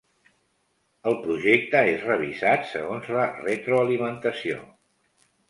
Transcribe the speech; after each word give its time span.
El 1.11 1.17
projecte 1.25 1.81
és 1.89 2.07
revisat 2.07 2.65
segons 2.73 3.13
la 3.19 3.27
retroalimentació. 3.45 4.61